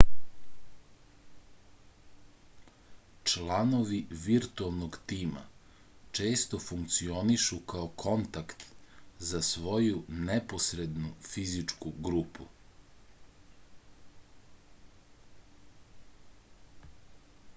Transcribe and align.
članovi 3.31 3.99
virtuelnog 4.21 4.97
tima 5.11 5.43
često 6.19 6.59
funkcionišu 6.69 7.59
kao 7.73 7.89
kontakt 8.05 8.65
za 9.33 9.43
svoju 9.49 10.01
neposrednu 10.25 11.13
fizičku 11.33 11.93
grupu 12.09 12.49